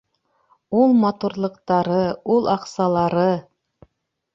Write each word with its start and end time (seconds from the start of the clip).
Ул 0.79 0.95
матурлыҡтары, 1.03 2.01
ул 2.39 2.53
аҡсалары... 2.59 3.33